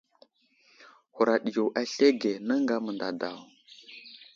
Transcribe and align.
Huraɗ 1.15 1.43
yo 1.55 1.63
aslege, 1.81 2.31
nəŋga 2.47 2.75
mənday 2.85 3.13
daw. 3.21 3.39